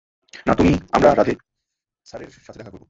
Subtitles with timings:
[0.45, 1.33] না তুমি না আমরা রাধে
[2.07, 2.79] স্যারের সাথে দেখা করবো।